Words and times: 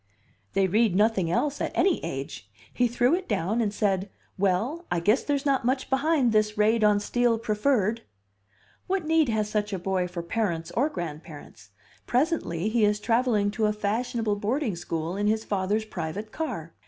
"They 0.53 0.65
read 0.65 0.95
nothing 0.95 1.29
else 1.29 1.61
at 1.61 1.71
any 1.77 2.03
age. 2.03 2.49
He 2.73 2.87
threw 2.87 3.13
it 3.13 3.29
down 3.29 3.61
and 3.61 3.71
said, 3.71 4.09
'Well, 4.35 4.83
I 4.89 4.99
guess 4.99 5.21
there's 5.23 5.45
not 5.45 5.63
much 5.63 5.91
behind 5.91 6.31
this 6.31 6.57
raid 6.57 6.83
on 6.83 6.99
Steel 6.99 7.37
Preferred.' 7.37 8.01
What 8.87 9.05
need 9.05 9.29
has 9.29 9.47
such 9.47 9.71
a 9.73 9.77
boy 9.77 10.07
for 10.07 10.23
parents 10.23 10.71
or 10.71 10.89
grandparents? 10.89 11.69
Presently 12.07 12.67
he 12.67 12.83
is 12.83 12.99
travelling 12.99 13.51
to 13.51 13.67
a 13.67 13.73
fashionable 13.73 14.37
boarding 14.37 14.75
school 14.75 15.15
in 15.15 15.27
his 15.27 15.43
father's 15.45 15.85
private 15.85 16.31
car. 16.31 16.73